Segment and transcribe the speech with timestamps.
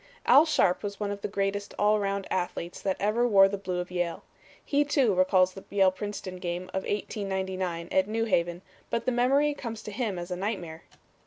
[0.25, 3.77] Al Sharpe was one of the greatest all around athletes that ever wore the blue
[3.79, 4.23] of Yale.
[4.65, 9.53] He, too, recalls the Yale Princeton game of 1899 at New Haven, but the memory
[9.53, 10.85] comes to him as a nightmare.